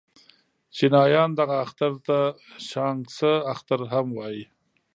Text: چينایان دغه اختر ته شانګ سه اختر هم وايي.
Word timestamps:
چينایان 0.75 1.29
دغه 1.39 1.55
اختر 1.65 1.93
ته 2.05 2.17
شانګ 2.67 3.01
سه 3.17 3.31
اختر 3.53 3.79
هم 3.93 4.07
وايي. 4.17 4.45